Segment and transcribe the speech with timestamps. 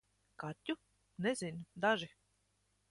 [0.43, 0.75] Kaķu?
[1.27, 2.13] Nezinu- daži.